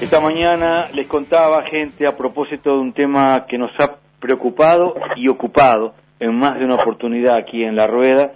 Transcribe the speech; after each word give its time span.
Esta 0.00 0.18
mañana 0.18 0.86
les 0.94 1.06
contaba 1.06 1.62
gente 1.64 2.06
a 2.06 2.16
propósito 2.16 2.72
de 2.72 2.78
un 2.78 2.94
tema 2.94 3.44
que 3.46 3.58
nos 3.58 3.70
ha 3.78 3.96
preocupado 4.18 4.94
y 5.14 5.28
ocupado 5.28 5.92
en 6.18 6.34
más 6.38 6.58
de 6.58 6.64
una 6.64 6.76
oportunidad 6.76 7.34
aquí 7.34 7.62
en 7.62 7.76
la 7.76 7.86
rueda 7.86 8.32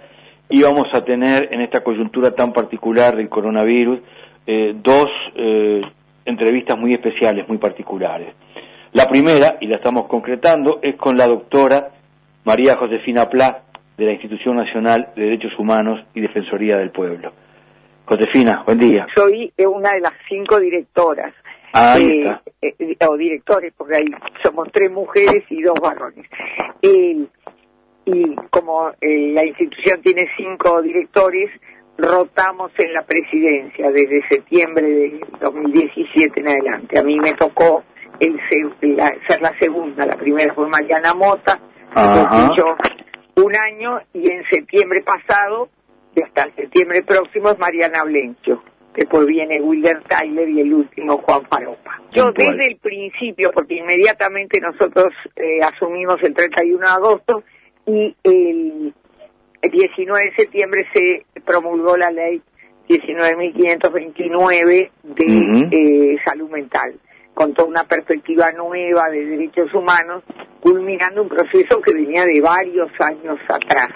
y 0.47 0.61
vamos 0.61 0.93
a 0.93 1.03
tener 1.03 1.49
en 1.51 1.61
esta 1.61 1.83
coyuntura 1.83 2.35
tan 2.35 2.53
particular 2.53 3.15
del 3.15 3.29
coronavirus 3.29 3.99
eh, 4.45 4.75
dos 4.75 5.07
eh, 5.35 5.81
entrevistas 6.25 6.77
muy 6.77 6.93
especiales, 6.93 7.47
muy 7.47 7.57
particulares. 7.57 8.35
La 8.93 9.07
primera, 9.07 9.57
y 9.59 9.65
la 9.65 9.77
estamos 9.77 10.05
concretando, 10.05 10.79
es 10.83 10.95
con 10.97 11.17
la 11.17 11.25
doctora 11.25 11.89
María 12.43 12.77
Josefina 12.77 13.27
Pla 13.27 13.63
de 13.97 14.05
la 14.05 14.11
Institución 14.11 14.55
Nacional 14.55 15.09
de 15.15 15.23
Derechos 15.23 15.57
Humanos 15.57 15.99
y 16.13 16.21
Defensoría 16.21 16.77
del 16.77 16.91
Pueblo. 16.91 17.33
Josefina, 18.05 18.61
buen 18.67 18.77
día. 18.77 19.07
Soy 19.15 19.51
una 19.57 19.93
de 19.93 20.01
las 20.01 20.13
cinco 20.29 20.59
directoras. 20.59 21.33
Ah, 21.77 21.97
eh, 21.99 22.39
está. 22.61 23.09
o 23.09 23.17
directores, 23.17 23.73
porque 23.75 23.97
ahí 23.97 24.05
somos 24.41 24.69
tres 24.71 24.89
mujeres 24.89 25.43
y 25.49 25.61
dos 25.61 25.77
varones. 25.81 26.25
y 26.81 27.27
como 28.49 28.91
eh, 29.01 29.33
la 29.33 29.43
institución 29.43 30.01
tiene 30.01 30.25
cinco 30.37 30.81
directores, 30.81 31.51
rotamos 31.97 32.71
en 32.77 32.93
la 32.93 33.01
presidencia 33.01 33.91
desde 33.91 34.25
septiembre 34.29 34.87
de 34.87 35.19
2017 35.41 36.39
en 36.39 36.47
adelante. 36.47 36.97
A 36.97 37.03
mí 37.03 37.19
me 37.19 37.33
tocó 37.33 37.83
el, 38.21 38.39
ser 39.27 39.41
la 39.41 39.57
segunda, 39.59 40.05
la 40.05 40.15
primera 40.15 40.53
fue 40.53 40.69
Mariana 40.69 41.13
Mota, 41.13 41.59
yo 42.55 42.75
un 43.43 43.53
año 43.53 43.99
y 44.13 44.31
en 44.31 44.43
septiembre 44.49 45.01
pasado, 45.01 45.67
y 46.15 46.21
hasta 46.21 46.49
septiembre 46.55 47.03
próximo, 47.03 47.49
es 47.49 47.59
Mariana 47.59 48.03
Blencio, 48.03 48.63
que 48.95 49.01
después 49.01 49.25
viene 49.25 49.59
Wilder 49.61 50.01
Tyler 50.03 50.47
y 50.47 50.61
el 50.61 50.73
último 50.73 51.17
Juan 51.17 51.45
Faropa. 51.49 52.01
Yo 52.13 52.31
desde 52.31 52.67
el 52.67 52.77
principio, 52.77 53.51
porque 53.53 53.75
inmediatamente 53.75 54.61
nosotros 54.61 55.13
eh, 55.35 55.59
asumimos 55.61 56.15
el 56.23 56.33
31 56.33 56.79
de 56.79 56.87
agosto 56.87 57.43
y 57.85 58.15
el 58.23 58.93
19 59.61 60.25
de 60.25 60.35
septiembre 60.35 60.87
se 60.93 61.25
promulgó 61.41 61.97
la 61.97 62.09
ley 62.09 62.41
19.529 62.87 64.91
de 65.03 65.67
eh, 65.71 66.17
salud 66.23 66.49
mental, 66.49 66.95
con 67.33 67.53
toda 67.53 67.67
una 67.67 67.83
perspectiva 67.83 68.53
nueva 68.53 69.09
de 69.09 69.25
derechos 69.25 69.73
humanos, 69.73 70.23
culminando 70.61 71.23
un 71.23 71.29
proceso 71.29 71.81
que 71.81 71.93
venía 71.93 72.23
de 72.25 72.39
varios 72.39 72.89
años 72.99 73.39
atrás 73.49 73.89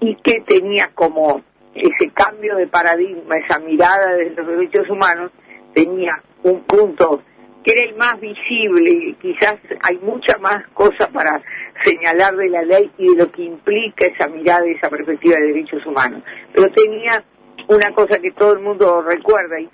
y 0.00 0.14
que 0.16 0.42
tenía 0.46 0.88
como 0.94 1.42
ese 1.74 2.10
cambio 2.10 2.56
de 2.56 2.66
paradigma, 2.66 3.36
esa 3.36 3.58
mirada 3.58 4.14
de 4.14 4.30
los 4.30 4.46
derechos 4.46 4.88
humanos, 4.90 5.30
tenía 5.74 6.22
un 6.42 6.62
punto 6.62 7.22
que 7.62 7.72
era 7.72 7.88
el 7.88 7.96
más 7.96 8.18
visible, 8.20 9.14
quizás 9.20 9.56
hay 9.82 9.98
mucha 9.98 10.38
más 10.38 10.66
cosas 10.72 11.08
para 11.12 11.42
señalar 11.84 12.34
de 12.36 12.48
la 12.48 12.62
ley 12.62 12.90
y 12.98 13.08
de 13.08 13.24
lo 13.24 13.30
que 13.30 13.42
implica 13.42 14.06
esa 14.06 14.28
mirada 14.28 14.66
y 14.66 14.72
esa 14.72 14.88
perspectiva 14.88 15.36
de 15.36 15.48
derechos 15.48 15.84
humanos, 15.84 16.22
pero 16.54 16.68
tenía 16.72 17.22
una 17.68 17.92
cosa 17.92 18.18
que 18.18 18.32
todo 18.32 18.54
el 18.54 18.60
mundo 18.60 19.02
recuerda 19.02 19.60
y, 19.60 19.70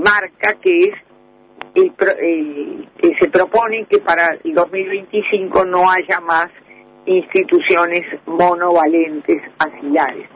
marca, 0.00 0.54
que 0.60 0.84
es 0.84 0.94
el, 1.74 1.92
que 2.96 3.16
se 3.20 3.28
propone 3.28 3.84
que 3.86 3.98
para 3.98 4.38
el 4.42 4.54
2025 4.54 5.64
no 5.66 5.90
haya 5.90 6.20
más 6.20 6.48
instituciones 7.06 8.02
monovalentes 8.26 9.42
asilares. 9.58 10.28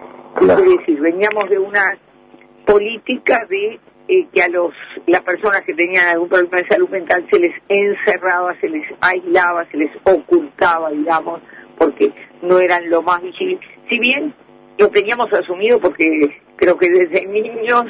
Es 0.50 0.78
decir, 0.78 1.00
veníamos 1.00 1.48
de 1.48 1.58
una 1.58 1.98
política 2.66 3.46
de 3.48 3.78
eh, 4.08 4.26
que 4.32 4.42
a 4.42 4.48
los 4.48 4.72
las 5.06 5.20
personas 5.22 5.62
que 5.62 5.74
tenían 5.74 6.08
algún 6.08 6.28
problema 6.28 6.58
de 6.58 6.68
salud 6.68 6.88
mental 6.88 7.26
se 7.30 7.38
les 7.38 7.54
encerraba, 7.68 8.54
se 8.60 8.68
les 8.68 8.84
aislaba, 9.00 9.64
se 9.70 9.76
les 9.76 9.90
ocultaba, 10.04 10.90
digamos, 10.90 11.40
porque 11.78 12.12
no 12.42 12.58
eran 12.58 12.90
lo 12.90 13.02
más 13.02 13.22
visible. 13.22 13.60
Si 13.88 13.98
bien 14.00 14.34
lo 14.78 14.88
teníamos 14.88 15.32
asumido 15.32 15.78
porque 15.80 16.08
creo 16.56 16.76
que 16.76 16.88
desde 16.90 17.26
niños 17.26 17.84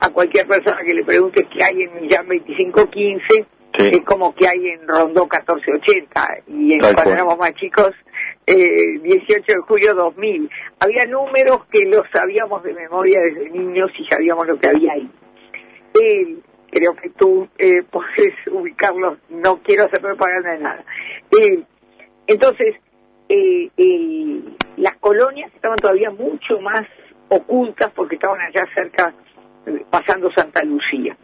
a 0.00 0.08
cualquier 0.10 0.46
persona 0.46 0.78
que 0.86 0.94
le 0.94 1.04
pregunte 1.04 1.46
qué 1.52 1.64
hay 1.64 1.82
en 1.82 1.94
Millán 2.00 2.26
2515 2.28 3.46
es 3.78 4.00
como 4.02 4.34
que 4.34 4.48
hay 4.48 4.68
en 4.68 4.86
Rondó 4.86 5.22
1480 5.22 6.28
y 6.48 6.74
en, 6.74 6.80
cuando 6.80 7.12
éramos 7.12 7.38
más 7.38 7.52
chicos 7.54 7.90
eh, 8.46 8.98
18 9.02 9.44
de 9.46 9.60
julio 9.66 9.94
2000 9.94 10.50
había 10.80 11.04
números 11.06 11.64
que 11.70 11.84
los 11.86 12.02
sabíamos 12.12 12.62
de 12.62 12.74
memoria 12.74 13.20
desde 13.20 13.50
niños 13.50 13.90
y 13.98 14.06
sabíamos 14.06 14.46
lo 14.46 14.58
que 14.58 14.68
había 14.68 14.92
ahí. 14.92 15.10
Eh, 15.94 16.36
creo 16.70 16.94
que 16.94 17.10
tú 17.10 17.48
eh, 17.58 17.82
puedes 17.90 18.34
ubicarlo 18.50 19.18
no 19.30 19.58
quiero 19.62 19.84
hacer 19.84 20.00
propaganda 20.00 20.52
de 20.52 20.58
nada. 20.58 20.84
Eh, 21.40 21.62
entonces 22.26 22.76
eh, 23.28 23.70
las 24.76 24.96
colonias 24.98 25.52
estaban 25.54 25.76
todavía 25.76 26.10
mucho 26.10 26.60
más 26.60 26.82
ocultas 27.28 27.90
porque 27.94 28.14
estaban 28.16 28.40
allá 28.40 28.64
cerca, 28.74 29.12
pasando 29.90 30.30
Santa 30.32 30.62
Lucía. 30.62 31.16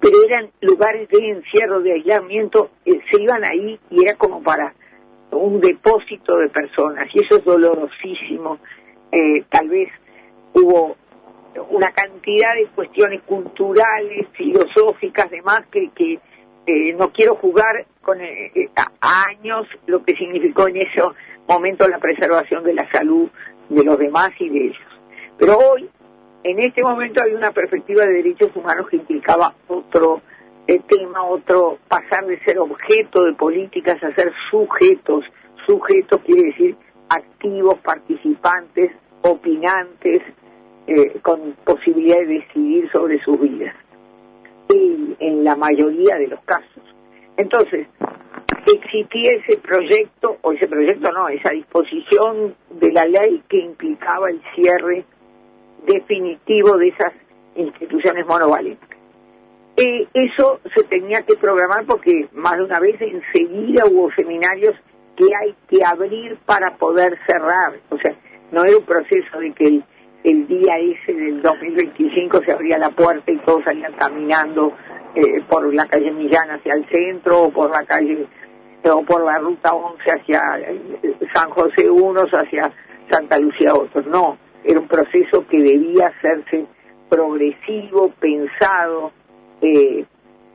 Pero 0.00 0.24
eran 0.24 0.50
lugares 0.60 1.08
de 1.08 1.30
encierro, 1.30 1.80
de 1.80 1.92
aislamiento, 1.92 2.70
eh, 2.84 3.00
se 3.10 3.22
iban 3.22 3.44
ahí 3.44 3.78
y 3.90 4.02
era 4.02 4.14
como 4.14 4.42
para 4.42 4.74
un 5.32 5.60
depósito 5.60 6.36
de 6.36 6.48
personas 6.48 7.08
y 7.14 7.24
eso 7.24 7.38
es 7.38 7.44
dolorosísimo. 7.44 8.58
Eh, 9.12 9.44
tal 9.50 9.68
vez 9.68 9.88
hubo 10.54 10.96
una 11.70 11.90
cantidad 11.92 12.54
de 12.54 12.66
cuestiones 12.74 13.22
culturales, 13.22 14.26
filosóficas, 14.32 15.30
demás, 15.30 15.60
que, 15.70 16.18
eh, 16.66 16.92
no 16.94 17.10
quiero 17.12 17.34
jugar 17.36 17.86
con 18.02 18.18
años 19.00 19.66
lo 19.86 20.04
que 20.04 20.14
significó 20.16 20.68
en 20.68 20.76
ese 20.76 21.02
momento 21.48 21.88
la 21.88 21.98
preservación 21.98 22.62
de 22.62 22.74
la 22.74 22.88
salud 22.92 23.28
de 23.68 23.84
los 23.84 23.98
demás 23.98 24.30
y 24.38 24.48
de 24.48 24.66
ellos. 24.66 24.90
Pero 25.38 25.56
hoy, 25.56 25.88
en 26.44 26.58
este 26.60 26.82
momento, 26.82 27.22
hay 27.22 27.32
una 27.32 27.50
perspectiva 27.50 28.04
de 28.04 28.12
derechos 28.12 28.54
humanos 28.54 28.88
que 28.88 28.96
implicaba 28.96 29.54
otro 29.68 30.22
eh, 30.70 30.80
tema, 30.86 31.24
otro 31.24 31.78
pasar 31.88 32.26
de 32.26 32.38
ser 32.44 32.60
objeto 32.60 33.24
de 33.24 33.32
políticas 33.32 34.00
a 34.04 34.14
ser 34.14 34.32
sujetos. 34.52 35.24
Sujetos 35.66 36.20
quiere 36.24 36.50
decir 36.50 36.76
activos, 37.08 37.78
participantes, 37.80 38.92
opinantes, 39.22 40.22
eh, 40.86 41.18
con 41.22 41.56
posibilidad 41.64 42.18
de 42.18 42.26
decidir 42.26 42.88
sobre 42.92 43.20
sus 43.24 43.40
vidas. 43.40 43.74
Y 44.72 45.16
en 45.18 45.42
la 45.42 45.56
mayoría 45.56 46.14
de 46.16 46.28
los 46.28 46.40
casos. 46.44 46.84
Entonces, 47.36 47.88
existía 48.72 49.32
ese 49.32 49.58
proyecto, 49.58 50.36
o 50.42 50.52
ese 50.52 50.68
proyecto 50.68 51.10
no, 51.10 51.28
esa 51.28 51.50
disposición 51.50 52.54
de 52.78 52.92
la 52.92 53.06
ley 53.06 53.42
que 53.48 53.58
implicaba 53.58 54.30
el 54.30 54.40
cierre 54.54 55.04
definitivo 55.84 56.76
de 56.76 56.88
esas 56.88 57.12
instituciones 57.56 58.24
monovalentes. 58.24 58.99
Eh, 59.76 60.06
eso 60.12 60.60
se 60.74 60.84
tenía 60.84 61.22
que 61.22 61.36
programar 61.36 61.86
porque 61.86 62.28
más 62.32 62.56
de 62.56 62.64
una 62.64 62.78
vez 62.80 63.00
enseguida 63.00 63.86
hubo 63.86 64.10
seminarios 64.12 64.74
que 65.16 65.26
hay 65.34 65.54
que 65.68 65.84
abrir 65.84 66.36
para 66.46 66.76
poder 66.76 67.18
cerrar. 67.26 67.78
O 67.90 67.98
sea, 67.98 68.14
no 68.52 68.64
era 68.64 68.76
un 68.76 68.84
proceso 68.84 69.38
de 69.38 69.52
que 69.52 69.66
el, 69.66 69.84
el 70.24 70.46
día 70.48 70.78
ese 70.78 71.12
del 71.12 71.42
2025 71.42 72.42
se 72.44 72.52
abría 72.52 72.78
la 72.78 72.90
puerta 72.90 73.30
y 73.30 73.38
todos 73.38 73.64
salían 73.64 73.92
caminando 73.94 74.74
eh, 75.14 75.42
por 75.48 75.72
la 75.74 75.86
calle 75.86 76.10
Millán 76.12 76.50
hacia 76.50 76.74
el 76.74 76.86
centro 76.88 77.44
o 77.44 77.50
por 77.50 77.70
la 77.70 77.84
calle 77.84 78.26
o 78.84 79.02
por 79.02 79.24
la 79.24 79.38
ruta 79.38 79.72
11 79.72 80.10
hacia 80.10 80.40
eh, 80.58 81.14
San 81.34 81.50
José 81.50 81.88
unos 81.90 82.30
hacia 82.32 82.72
Santa 83.10 83.38
Lucía 83.38 83.74
otros. 83.74 84.06
No, 84.06 84.38
era 84.64 84.80
un 84.80 84.88
proceso 84.88 85.46
que 85.48 85.58
debía 85.58 86.08
hacerse 86.08 86.66
progresivo, 87.08 88.12
pensado, 88.20 89.12
eh, 89.62 90.04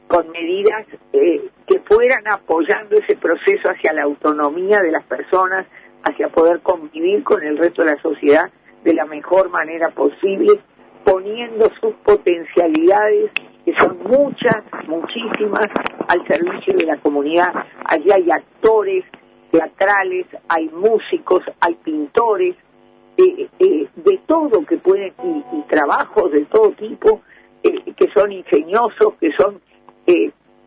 con 0.08 0.30
medidas 0.30 0.86
eh, 1.14 1.50
que 1.68 1.80
fueran 1.80 2.28
apoyando 2.32 2.96
ese 2.96 3.16
proceso 3.16 3.70
hacia 3.70 3.94
la 3.94 4.04
autonomía 4.04 4.80
de 4.80 4.92
las 4.92 5.04
personas, 5.06 5.66
hacia 6.04 6.30
poder 6.30 6.62
convivir 6.62 7.24
con 7.24 7.44
el 7.44 7.58
resto 7.58 7.84
de 7.84 7.92
la 7.92 8.02
sociedad 8.02 8.52
de 8.84 8.94
la 8.94 9.06
mejor 9.06 9.50
manera 9.50 9.90
posible, 9.90 10.60
poniendo 11.04 11.72
sus 11.82 11.96
potencialidades, 12.04 13.32
que 13.66 13.76
son 13.76 13.98
muchas, 14.04 14.64
muchísimas, 14.88 15.68
al 16.08 16.26
servicio 16.28 16.74
de 16.78 16.86
la 16.86 16.98
comunidad. 16.98 17.52
Allí 17.84 18.12
hay 18.12 18.30
actores 18.30 19.04
teatrales, 19.52 20.28
hay 20.48 20.70
músicos, 20.70 21.42
hay 21.60 21.74
pintores, 21.76 22.56
eh, 23.18 23.50
eh, 23.60 23.88
de 23.96 24.20
todo 24.28 24.66
que 24.66 24.78
pueden, 24.78 25.14
y, 25.24 25.62
trabajos 25.70 26.32
de 26.32 26.46
todo 26.46 26.72
tipo, 26.72 27.22
que 27.96 28.08
son 28.14 28.32
ingeniosos, 28.32 29.14
que 29.20 29.32
son 29.38 29.62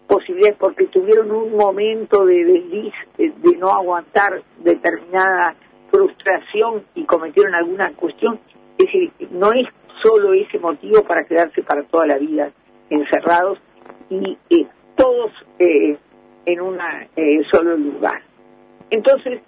posibilidades, 0.07 0.57
porque 0.59 0.87
tuvieron 0.87 1.31
un 1.31 1.57
momento 1.57 2.25
de 2.25 2.45
desliz, 2.45 2.95
de 3.17 3.57
no 3.59 3.71
aguantar 3.71 4.43
determinada 4.59 5.55
frustración 5.91 6.85
y 6.95 7.05
cometieron 7.05 7.55
alguna 7.55 7.93
cuestión. 7.95 8.41
Es 8.79 8.87
decir, 8.87 9.13
no 9.31 9.53
es 9.53 9.67
solo 10.03 10.33
ese 10.33 10.59
motivo 10.59 11.03
para 11.03 11.25
quedarse 11.25 11.63
para 11.63 11.83
toda 11.85 12.07
la 12.07 12.19
vida 12.19 12.51
encerrados 12.91 13.59
y 14.09 14.39
todos 14.97 15.33
en 15.59 16.61
un 16.61 16.79
solo 17.51 17.77
lugar. 17.77 18.23
Entonces, 18.91 19.41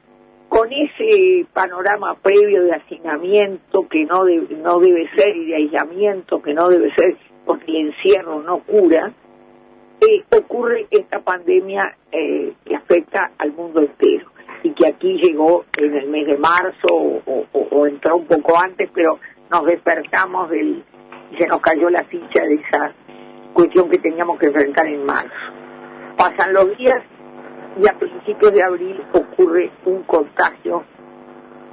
con 0.49 0.69
ese 0.73 1.47
panorama 1.53 2.17
previo 2.17 2.65
de 2.65 2.73
hacinamiento 2.73 3.89
que 3.89 4.05
no, 4.05 4.25
no 4.25 4.81
debe 4.81 5.09
ser 5.17 5.35
y 5.37 5.47
de 5.47 5.55
aislamiento 5.55 6.43
que 6.43 6.53
no 6.53 6.69
debe 6.69 6.93
ser 6.95 7.17
porque 7.51 7.73
el 7.73 7.89
encierro 7.89 8.41
no 8.43 8.61
cura, 8.61 9.11
eh, 10.01 10.23
ocurre 10.31 10.87
esta 10.89 11.19
pandemia 11.19 11.97
eh, 12.13 12.53
que 12.65 12.77
afecta 12.77 13.33
al 13.39 13.53
mundo 13.55 13.81
entero 13.81 14.31
y 14.63 14.71
que 14.71 14.87
aquí 14.87 15.19
llegó 15.21 15.65
en 15.77 15.97
el 15.97 16.09
mes 16.11 16.29
de 16.29 16.39
marzo 16.39 16.87
o, 16.93 17.87
entró 17.89 18.19
un 18.19 18.27
poco 18.27 18.57
antes, 18.57 18.89
pero 18.95 19.19
nos 19.51 19.65
despertamos 19.65 20.49
del, 20.49 20.85
y 21.33 21.37
se 21.39 21.49
nos 21.49 21.61
cayó 21.61 21.91
la 21.91 22.05
ficha 22.05 22.45
de 22.45 22.55
esa 22.55 22.93
cuestión 23.53 23.91
que 23.91 23.99
teníamos 23.99 24.39
que 24.39 24.47
enfrentar 24.47 24.87
en 24.87 25.05
marzo. 25.05 25.35
Pasan 26.17 26.53
los 26.53 26.79
días 26.79 27.03
y 27.83 27.89
a 27.89 27.99
principios 27.99 28.53
de 28.53 28.63
abril 28.63 29.03
ocurre 29.13 29.73
un 29.87 30.05
contagio 30.05 30.85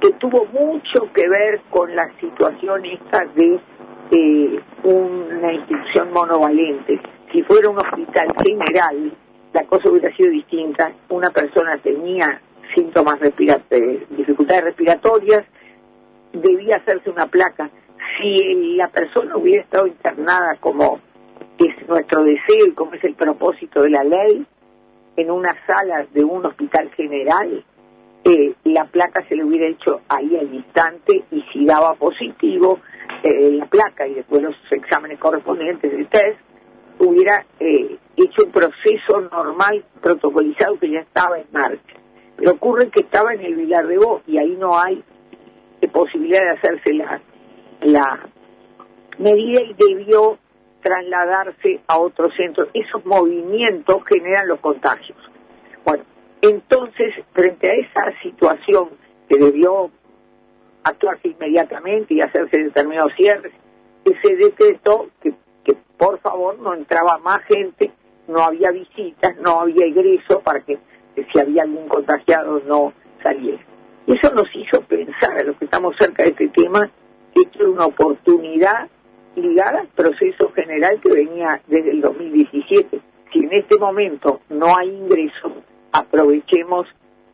que 0.00 0.10
tuvo 0.14 0.44
mucho 0.46 1.12
que 1.14 1.28
ver 1.28 1.60
con 1.70 1.94
la 1.94 2.10
situación 2.18 2.84
esta 2.84 3.26
de 3.36 3.60
eh, 4.10 4.60
una 4.84 5.52
institución 5.52 6.12
monovalente. 6.12 7.00
Si 7.32 7.42
fuera 7.42 7.68
un 7.68 7.78
hospital 7.78 8.28
general, 8.42 9.12
la 9.52 9.64
cosa 9.64 9.90
hubiera 9.90 10.14
sido 10.16 10.30
distinta. 10.30 10.92
Una 11.08 11.30
persona 11.30 11.78
tenía 11.78 12.40
síntomas 12.74 13.18
respiratorios, 13.20 14.08
dificultades 14.10 14.64
respiratorias, 14.64 15.44
debía 16.32 16.76
hacerse 16.76 17.10
una 17.10 17.26
placa. 17.26 17.70
Si 18.18 18.74
la 18.76 18.88
persona 18.88 19.36
hubiera 19.36 19.62
estado 19.62 19.86
internada 19.86 20.56
como 20.60 21.00
es 21.58 21.88
nuestro 21.88 22.24
deseo 22.24 22.66
y 22.66 22.72
como 22.72 22.94
es 22.94 23.04
el 23.04 23.14
propósito 23.14 23.82
de 23.82 23.90
la 23.90 24.04
ley, 24.04 24.46
en 25.16 25.30
una 25.30 25.54
sala 25.66 26.06
de 26.12 26.24
un 26.24 26.46
hospital 26.46 26.90
general, 26.96 27.64
eh, 28.24 28.54
la 28.64 28.84
placa 28.84 29.24
se 29.28 29.34
le 29.34 29.44
hubiera 29.44 29.66
hecho 29.66 30.00
ahí 30.08 30.36
al 30.36 30.54
instante 30.54 31.24
y 31.30 31.42
si 31.52 31.64
daba 31.64 31.94
positivo 31.94 32.78
eh, 33.22 33.52
la 33.52 33.66
placa 33.66 34.06
y 34.06 34.14
después 34.14 34.42
los 34.42 34.54
exámenes 34.70 35.18
correspondientes 35.18 35.90
del 35.90 36.06
test, 36.08 36.38
hubiera 36.98 37.44
eh, 37.60 37.96
hecho 38.16 38.44
un 38.44 38.52
proceso 38.52 39.20
normal, 39.30 39.84
protocolizado 40.00 40.78
que 40.78 40.90
ya 40.90 41.00
estaba 41.00 41.38
en 41.38 41.46
marcha. 41.52 41.94
Pero 42.36 42.52
ocurre 42.52 42.90
que 42.90 43.00
estaba 43.00 43.34
en 43.34 43.40
el 43.40 43.56
Vilar 43.56 43.86
de 43.86 43.98
Voz 43.98 44.22
y 44.26 44.38
ahí 44.38 44.56
no 44.56 44.78
hay 44.78 45.02
posibilidad 45.92 46.40
de 46.40 46.50
hacerse 46.50 46.92
la, 46.94 47.20
la 47.82 48.28
medida 49.18 49.62
y 49.62 49.74
debió 49.74 50.38
trasladarse 50.82 51.80
a 51.86 51.98
otro 51.98 52.30
centro. 52.36 52.68
Esos 52.72 53.04
movimientos 53.04 54.02
generan 54.06 54.48
los 54.48 54.60
contagios. 54.60 55.18
Bueno, 55.84 56.04
entonces, 56.40 57.14
frente 57.32 57.68
a 57.68 57.72
esa 57.72 58.20
situación 58.22 58.90
que 59.28 59.38
debió 59.38 59.90
actuarse 60.88 61.28
inmediatamente 61.28 62.14
y 62.14 62.20
hacerse 62.20 62.58
determinados 62.58 63.12
cierres, 63.16 63.52
se 64.22 64.36
decretó 64.36 65.08
que, 65.22 65.34
que 65.64 65.76
por 65.96 66.18
favor 66.20 66.58
no 66.58 66.74
entraba 66.74 67.18
más 67.18 67.40
gente, 67.42 67.92
no 68.26 68.42
había 68.42 68.70
visitas, 68.70 69.36
no 69.38 69.60
había 69.60 69.86
egreso 69.86 70.40
para 70.40 70.60
que, 70.60 70.78
si 71.14 71.40
había 71.40 71.62
algún 71.62 71.88
contagiado 71.88 72.60
no 72.66 72.92
saliera. 73.22 73.62
Eso 74.06 74.32
nos 74.32 74.46
hizo 74.54 74.80
pensar 74.82 75.36
a 75.38 75.42
los 75.42 75.56
que 75.56 75.64
estamos 75.64 75.94
cerca 75.98 76.22
de 76.22 76.30
este 76.30 76.48
tema 76.48 76.90
que 77.34 77.42
esto 77.42 77.58
era 77.60 77.70
una 77.70 77.86
oportunidad 77.86 78.88
ligada 79.36 79.80
al 79.80 79.88
proceso 79.88 80.50
general 80.54 81.00
que 81.00 81.12
venía 81.12 81.60
desde 81.66 81.90
el 81.90 82.00
2017. 82.00 83.00
Si 83.32 83.38
en 83.40 83.52
este 83.52 83.78
momento 83.78 84.40
no 84.48 84.76
hay 84.76 84.88
ingresos, 84.88 85.52
aprovechemos 85.92 86.86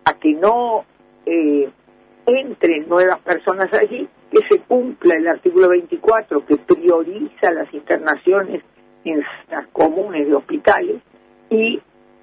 a 0.05 0.15
que 0.15 0.33
no 0.33 0.85
eh, 1.27 1.71
entren 2.27 2.89
nuevas 2.89 3.19
personas 3.21 3.73
allí, 3.73 4.09
que 4.31 4.39
se 4.49 4.61
cumpla 4.61 5.17
el 5.17 5.29
artículo 5.29 5.69
24 5.69 6.47
que 6.47 6.57
prioriza 6.57 7.53
las 7.53 7.73
internaciones 7.73 8.63
en 9.05 9.23
las 9.51 9.67
comunes 9.69 10.27
de 10.27 10.35
hospitales 10.35 10.97
y, 11.51 11.81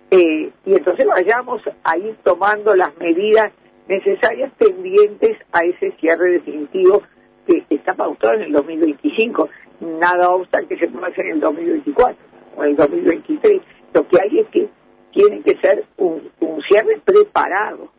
eh, 0.09 0.51
y 0.65 0.73
entonces 0.73 1.05
vayamos 1.05 1.61
a 1.83 1.97
ir 1.97 2.17
tomando 2.23 2.75
las 2.75 2.97
medidas 2.97 3.51
necesarias 3.87 4.51
pendientes 4.57 5.37
a 5.51 5.63
ese 5.63 5.91
cierre 5.99 6.31
definitivo 6.31 7.03
que 7.45 7.63
está 7.69 7.93
pautado 7.93 8.35
en 8.35 8.43
el 8.43 8.51
2025 8.53 9.49
nada 9.81 10.29
obsta 10.29 10.61
que 10.63 10.77
se 10.77 10.87
pueda 10.87 11.07
hacer 11.07 11.25
en 11.25 11.33
el 11.33 11.39
2024 11.41 12.15
o 12.55 12.63
en 12.63 12.69
el 12.69 12.75
2023. 12.75 13.61
Lo 13.93 14.07
que 14.07 14.17
hay 14.21 14.39
es 14.39 14.47
que 14.49 14.69
tiene 15.11 15.41
que 15.41 15.57
ser 15.57 15.85
un, 15.97 16.31
cierre 16.67 17.01
preparado. 17.03 17.89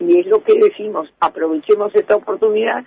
Y 0.00 0.20
es 0.20 0.26
lo 0.26 0.42
que 0.42 0.54
decimos, 0.58 1.12
aprovechemos 1.20 1.94
esta 1.94 2.16
oportunidad, 2.16 2.84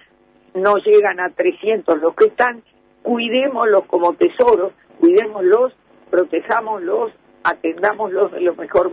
no 0.53 0.75
llegan 0.77 1.19
a 1.19 1.29
300 1.29 1.99
los 1.99 2.15
que 2.15 2.25
están, 2.25 2.63
cuidémoslos 3.03 3.83
como 3.85 4.13
tesoros, 4.13 4.73
cuidémoslos, 4.99 5.73
protejámoslos, 6.09 7.11
atendámoslos 7.43 8.31
de 8.31 8.41
lo 8.41 8.55
mejor, 8.55 8.91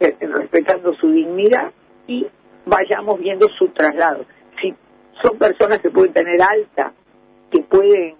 eh, 0.00 0.14
respetando 0.20 0.94
su 0.94 1.10
dignidad 1.10 1.72
y 2.06 2.26
vayamos 2.66 3.18
viendo 3.18 3.48
su 3.58 3.68
traslado. 3.68 4.26
Si 4.60 4.74
son 5.22 5.38
personas 5.38 5.78
que 5.80 5.90
pueden 5.90 6.12
tener 6.12 6.40
alta, 6.42 6.92
que 7.50 7.60
pueden 7.62 8.14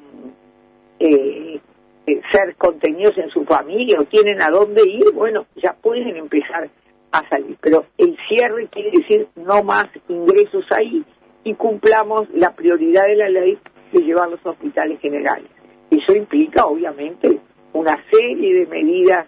eh, 0.99 1.61
eh, 2.07 2.21
ser 2.33 2.57
contenidos 2.57 3.19
en 3.19 3.29
su 3.31 3.45
familia 3.45 3.99
o 4.01 4.05
tienen 4.05 4.41
a 4.41 4.49
dónde 4.49 4.83
ir, 4.89 5.13
bueno, 5.13 5.47
ya 5.57 5.75
pueden 5.75 6.17
empezar 6.17 6.71
a 7.19 7.29
salir. 7.29 7.57
Pero 7.61 7.87
el 7.99 8.17
cierre 8.29 8.69
quiere 8.69 8.91
decir 8.91 9.29
no 9.37 9.63
más 9.63 9.87
ingresos 10.09 10.65
ahí 10.71 11.05
y 11.45 11.55
cumplamos 11.55 12.29
la 12.35 12.55
prioridad 12.55 13.07
de 13.07 13.17
la 13.17 13.29
ley 13.29 13.59
de 13.93 14.01
llevar 14.01 14.29
los 14.29 14.45
hospitales 14.45 15.01
generales. 15.01 15.47
Eso 15.91 16.17
implica, 16.17 16.67
obviamente, 16.67 17.39
una 17.73 17.97
serie 18.11 18.61
de 18.61 18.67
medidas 18.67 19.27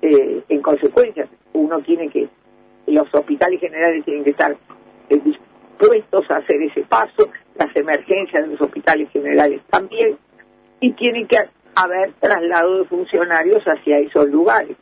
eh, 0.00 0.42
en 0.48 0.60
consecuencia. 0.60 1.28
Uno 1.52 1.80
tiene 1.82 2.08
que, 2.08 2.28
los 2.86 3.06
hospitales 3.14 3.60
generales 3.60 4.04
tienen 4.04 4.24
que 4.24 4.30
estar 4.30 4.56
eh, 5.08 5.20
dispuestos 5.24 6.24
a 6.30 6.38
hacer 6.38 6.60
ese 6.62 6.82
paso, 6.82 7.30
las 7.54 7.74
emergencias 7.76 8.44
de 8.44 8.52
los 8.52 8.60
hospitales 8.60 9.08
generales 9.10 9.62
también, 9.70 10.18
y 10.80 10.92
tiene 10.94 11.26
que 11.26 11.36
haber 11.76 12.12
traslado 12.14 12.78
de 12.78 12.84
funcionarios 12.86 13.62
hacia 13.64 13.98
esos 13.98 14.28
lugares. 14.28 14.76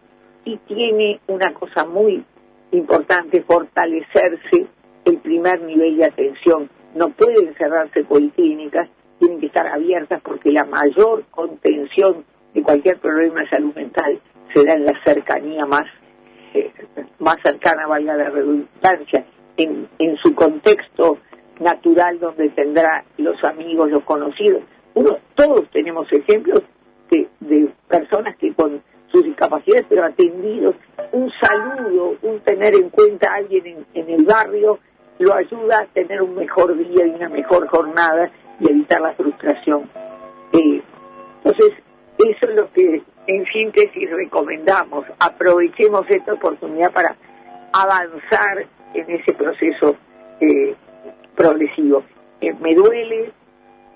Y 0.45 0.57
tiene 0.67 1.21
una 1.27 1.53
cosa 1.53 1.85
muy 1.85 2.25
importante, 2.73 3.43
fortalecerse 3.43 4.67
el 5.05 5.19
primer 5.19 5.61
nivel 5.63 5.97
de 5.97 6.05
atención. 6.05 6.71
No 6.95 7.11
pueden 7.11 7.55
cerrarse 7.55 8.05
policlínicas, 8.05 8.89
tienen 9.19 9.41
que 9.41 9.47
estar 9.47 9.67
abiertas 9.67 10.21
porque 10.23 10.51
la 10.51 10.65
mayor 10.65 11.25
contención 11.31 12.25
de 12.55 12.63
cualquier 12.63 12.99
problema 12.99 13.41
de 13.41 13.49
salud 13.49 13.75
mental 13.75 14.21
se 14.53 14.65
da 14.65 14.75
en 14.75 14.85
la 14.85 14.95
cercanía 15.05 15.67
más, 15.67 15.85
eh, 16.55 16.73
más 17.19 17.37
cercana, 17.43 17.87
valga 17.87 18.17
la 18.17 18.31
redundancia, 18.31 19.25
en, 19.57 19.89
en 19.99 20.17
su 20.17 20.35
contexto 20.35 21.19
natural 21.61 22.19
donde 22.19 22.49
tendrá 22.51 23.05
los 23.19 23.43
amigos, 23.45 23.91
los 23.91 24.03
conocidos 24.05 24.63
uno, 24.95 25.19
todos 25.35 25.69
tenemos 25.71 26.11
ejemplos 26.13 26.63
de, 27.11 27.29
de 27.41 27.73
personas 27.89 28.37
que 28.37 28.53
con 28.55 28.83
sus 29.13 29.25
discapacidades, 29.25 29.87
pero 29.89 30.05
atendidos, 30.05 30.75
un 31.13 31.31
saludo, 31.41 32.17
un 32.23 32.41
tener 32.41 32.75
en 32.75 32.91
cuenta 32.91 33.33
a 33.33 33.37
alguien 33.37 33.85
en, 33.95 34.11
el 34.11 34.25
barrio, 34.25 34.79
lo 35.19 35.35
ayuda 35.35 35.81
a 35.81 35.87
tener 35.87 36.23
un 36.23 36.35
mejor 36.35 36.77
día 36.77 37.07
y 37.07 37.11
una 37.11 37.29
mejor 37.29 37.69
jornada 37.69 38.31
y 38.59 38.71
evitar 38.71 39.01
la 39.01 39.13
frustración. 39.15 39.89
Eh, 40.53 40.83
entonces, 41.45 41.73
eso 42.19 42.51
es 42.51 42.57
lo 42.57 42.73
que 42.73 43.03
en 43.27 43.45
síntesis 43.47 44.11
recomendamos. 44.11 45.07
Aprovechemos 45.19 46.05
esta 46.09 46.35
oportunidad 46.35 46.93
para 46.93 47.17
avanzar 47.73 48.67
en 48.95 49.11
ese 49.11 49.33
proceso 49.35 49.97
eh, 50.41 50.75
progresivo. 51.37 52.05
Eh, 52.41 52.55
me 52.61 52.75
duele 52.75 53.33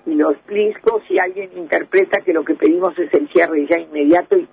y 0.05 0.13
lo 0.13 0.31
explico 0.31 1.01
si 1.07 1.17
alguien 1.17 1.49
interpreta 1.55 2.21
que 2.21 2.33
lo 2.33 2.43
que 2.43 2.55
pedimos 2.55 2.97
es 2.99 3.11
el 3.13 3.27
cierre 3.29 3.65
ya 3.67 3.79
inmediato 3.79 4.37
y, 4.37 4.47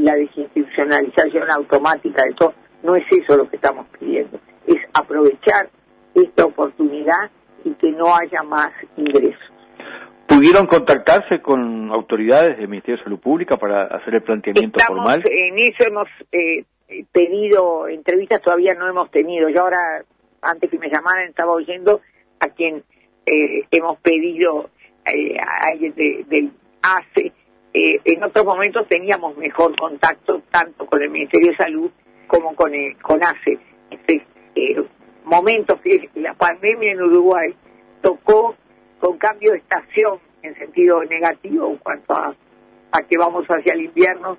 la 0.00 0.14
desinstitucionalización 0.14 1.50
automática 1.50 2.22
de 2.24 2.34
todo. 2.34 2.54
No 2.82 2.94
es 2.94 3.04
eso 3.10 3.36
lo 3.36 3.48
que 3.48 3.56
estamos 3.56 3.86
pidiendo, 3.98 4.38
es 4.66 4.76
aprovechar 4.94 5.68
esta 6.14 6.44
oportunidad 6.44 7.30
y 7.64 7.72
que 7.72 7.90
no 7.90 8.14
haya 8.14 8.42
más 8.42 8.70
ingresos. 8.96 9.42
¿Pudieron 10.26 10.66
contactarse 10.66 11.40
con 11.40 11.90
autoridades 11.90 12.58
del 12.58 12.68
Ministerio 12.68 12.98
de 12.98 13.04
Salud 13.04 13.18
Pública 13.18 13.56
para 13.56 13.86
hacer 13.86 14.14
el 14.14 14.22
planteamiento 14.22 14.78
Estamos, 14.78 15.04
formal? 15.04 15.24
En 15.28 15.58
eso 15.58 15.84
hemos 15.84 16.08
eh, 16.30 16.64
pedido 17.10 17.88
entrevistas, 17.88 18.40
todavía 18.40 18.74
no 18.74 18.88
hemos 18.88 19.10
tenido. 19.10 19.48
Yo 19.48 19.62
ahora, 19.62 20.04
antes 20.42 20.70
que 20.70 20.78
me 20.78 20.88
llamaran, 20.88 21.28
estaba 21.28 21.52
oyendo 21.52 22.02
a 22.40 22.48
quien 22.50 22.84
eh, 23.26 23.66
hemos 23.70 23.98
pedido 24.00 24.70
eh, 25.14 25.36
alguien 25.62 25.94
del 25.94 26.52
ACE 26.82 27.32
eh, 27.74 28.00
en 28.04 28.24
otros 28.24 28.46
momentos 28.46 28.88
teníamos 28.88 29.36
mejor 29.36 29.76
contacto 29.78 30.42
tanto 30.50 30.86
con 30.86 31.02
el 31.02 31.10
Ministerio 31.10 31.50
de 31.50 31.56
Salud 31.56 31.90
como 32.26 32.54
con 32.54 32.74
el 32.74 32.96
CONACE. 32.96 33.58
Este, 33.90 34.26
eh, 34.54 34.82
momentos 35.24 35.80
que 35.82 36.08
la 36.14 36.34
pandemia 36.34 36.92
en 36.92 37.02
Uruguay 37.02 37.54
tocó 38.00 38.56
con 38.98 39.18
cambio 39.18 39.52
de 39.52 39.58
estación 39.58 40.18
en 40.42 40.54
sentido 40.56 41.04
negativo 41.04 41.70
en 41.70 41.76
cuanto 41.76 42.14
a, 42.14 42.34
a 42.92 43.02
que 43.02 43.18
vamos 43.18 43.46
hacia 43.46 43.74
el 43.74 43.82
invierno, 43.82 44.38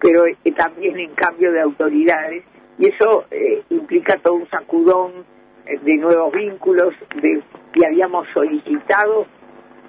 pero 0.00 0.26
eh, 0.26 0.36
también 0.56 0.98
en 0.98 1.14
cambio 1.14 1.52
de 1.52 1.62
autoridades. 1.62 2.44
Y 2.78 2.86
eso 2.86 3.24
eh, 3.30 3.62
implica 3.70 4.16
todo 4.18 4.34
un 4.34 4.48
sacudón 4.48 5.24
eh, 5.66 5.78
de 5.82 5.96
nuevos 5.96 6.32
vínculos, 6.32 6.94
de, 7.20 7.42
y 7.74 7.84
habíamos 7.84 8.26
solicitado 8.34 9.26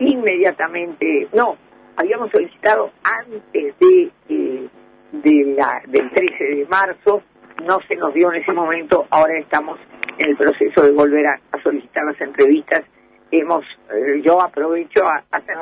inmediatamente, 0.01 1.27
no, 1.33 1.55
habíamos 1.95 2.31
solicitado 2.31 2.91
antes 3.03 3.75
de, 3.79 4.11
de 5.11 5.55
la, 5.55 5.81
del 5.87 6.09
13 6.11 6.43
de 6.43 6.65
marzo, 6.65 7.21
no 7.63 7.77
se 7.87 7.95
nos 7.97 8.13
dio 8.13 8.31
en 8.31 8.41
ese 8.41 8.51
momento, 8.51 9.05
ahora 9.11 9.37
estamos 9.37 9.79
en 10.17 10.31
el 10.31 10.37
proceso 10.37 10.81
de 10.83 10.91
volver 10.91 11.27
a, 11.27 11.39
solicitar 11.63 12.03
las 12.05 12.19
entrevistas. 12.19 12.81
Hemos, 13.29 13.63
eh, 13.93 14.21
yo 14.23 14.41
aprovecho 14.41 15.05
a, 15.05 15.23
hacer 15.31 15.55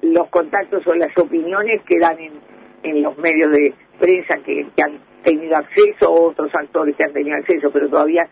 los 0.00 0.28
contactos 0.28 0.86
o 0.86 0.94
las 0.94 1.16
opiniones 1.18 1.82
que 1.82 1.98
dan 1.98 2.18
en, 2.18 2.32
en 2.82 3.02
los 3.02 3.16
medios 3.18 3.50
de 3.50 3.74
prensa 3.98 4.38
que, 4.38 4.66
han 4.82 4.98
tenido 5.22 5.56
acceso, 5.56 6.10
otros 6.10 6.50
actores 6.54 6.96
que 6.96 7.04
han 7.04 7.12
tenido 7.12 7.36
acceso, 7.36 7.70
pero 7.70 7.88
todavía 7.90 8.26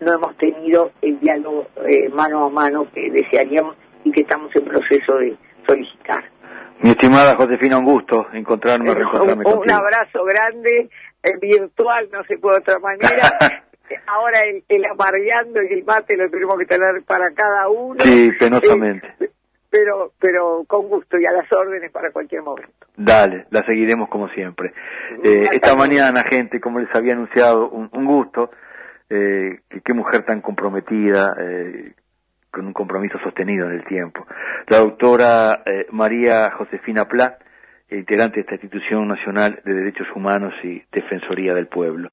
no 0.00 0.12
hemos 0.12 0.36
tenido 0.36 0.90
el 1.00 1.18
diálogo 1.20 1.68
eh, 1.88 2.08
mano 2.10 2.44
a 2.44 2.50
mano 2.50 2.86
que 2.92 3.10
desearíamos 3.10 3.76
y 4.04 4.12
que 4.12 4.22
estamos 4.22 4.54
en 4.56 4.64
proceso 4.64 5.16
de 5.16 5.36
solicitar. 5.66 6.24
Mi 6.80 6.90
estimada 6.90 7.36
Josefina, 7.36 7.78
un 7.78 7.84
gusto 7.84 8.26
encontrarme, 8.32 8.90
un, 8.92 9.46
un 9.46 9.70
abrazo 9.70 10.24
grande, 10.24 10.90
virtual, 11.40 12.08
no 12.12 12.24
se 12.24 12.38
puede 12.38 12.56
de 12.56 12.60
otra 12.62 12.78
manera. 12.80 13.38
ahora 14.06 14.40
el, 14.42 14.64
el 14.68 14.82
y 14.84 15.72
el 15.74 15.84
mate 15.84 16.16
lo 16.16 16.30
tenemos 16.30 16.58
que 16.58 16.66
tener 16.66 17.02
para 17.02 17.32
cada 17.32 17.68
uno. 17.68 18.02
Sí, 18.04 18.32
penosamente. 18.38 19.14
Eh, 19.20 19.30
pero, 19.70 20.12
pero 20.18 20.64
con 20.66 20.88
gusto 20.88 21.18
y 21.18 21.24
a 21.24 21.32
las 21.32 21.50
órdenes 21.50 21.90
para 21.90 22.10
cualquier 22.10 22.42
momento. 22.42 22.68
Dale, 22.94 23.46
la 23.50 23.64
seguiremos 23.64 24.10
como 24.10 24.28
siempre. 24.28 24.74
Eh, 25.24 25.48
esta 25.52 25.74
mañana, 25.74 26.24
gente, 26.28 26.60
como 26.60 26.78
les 26.78 26.94
había 26.94 27.14
anunciado, 27.14 27.70
un, 27.70 28.04
gusto. 28.04 28.50
Eh, 29.08 29.60
qué 29.82 29.92
mujer 29.94 30.24
tan 30.24 30.42
comprometida, 30.42 31.34
eh, 31.40 31.92
con 32.52 32.66
un 32.66 32.72
compromiso 32.72 33.18
sostenido 33.24 33.66
en 33.66 33.72
el 33.72 33.84
tiempo. 33.84 34.26
La 34.68 34.78
doctora 34.78 35.62
eh, 35.64 35.86
María 35.90 36.50
Josefina 36.52 37.08
Pla, 37.08 37.38
integrante 37.90 38.36
de 38.36 38.40
esta 38.42 38.54
institución 38.54 39.08
nacional 39.08 39.60
de 39.64 39.74
derechos 39.74 40.06
humanos 40.14 40.54
y 40.62 40.82
defensoría 40.92 41.54
del 41.54 41.66
pueblo. 41.66 42.10